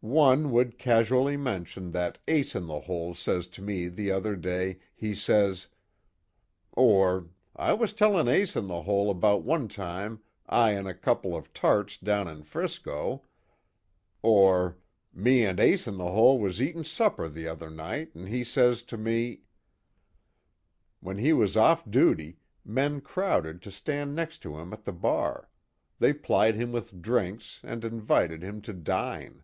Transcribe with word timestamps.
One 0.00 0.52
would 0.52 0.78
casually 0.78 1.36
mention 1.36 1.90
that 1.90 2.20
"Ace 2.28 2.54
In 2.54 2.66
The 2.68 2.78
Hole 2.78 3.16
says 3.16 3.48
to 3.48 3.60
me, 3.62 3.88
the 3.88 4.12
other 4.12 4.36
day, 4.36 4.78
he 4.94 5.12
says" 5.12 5.66
Or, 6.72 7.30
"I 7.56 7.72
was 7.72 7.92
tellin' 7.94 8.28
Ace 8.28 8.54
In 8.54 8.68
The 8.68 8.82
Hole 8.82 9.10
about 9.10 9.42
one 9.42 9.66
time 9.66 10.20
I 10.46 10.70
an' 10.72 10.86
a 10.86 10.94
couple 10.94 11.34
of 11.34 11.52
tarts 11.52 11.98
down 11.98 12.28
in 12.28 12.44
'Frisco" 12.44 13.24
Or, 14.22 14.76
"Me 15.12 15.44
an' 15.44 15.58
Ace 15.58 15.88
In 15.88 15.96
The 15.96 16.12
Hole 16.12 16.38
was 16.38 16.62
eatin' 16.62 16.84
supper 16.84 17.28
the 17.28 17.48
other 17.48 17.68
night, 17.68 18.12
an' 18.14 18.26
he 18.26 18.44
says 18.44 18.84
to 18.84 18.96
me" 18.96 19.40
When 21.00 21.18
he 21.18 21.32
was 21.32 21.56
off 21.56 21.84
duty, 21.90 22.38
men 22.64 23.00
crowded 23.00 23.60
to 23.62 23.72
stand 23.72 24.14
next 24.14 24.42
to 24.42 24.58
him 24.60 24.72
at 24.72 24.84
the 24.84 24.92
bar, 24.92 25.50
they 25.98 26.12
plied 26.12 26.54
him 26.54 26.70
with 26.70 27.02
drinks, 27.02 27.58
and 27.64 27.84
invited 27.84 28.44
him 28.44 28.62
to 28.62 28.72
dine. 28.72 29.42